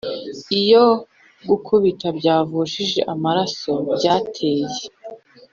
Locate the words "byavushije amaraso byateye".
2.19-4.65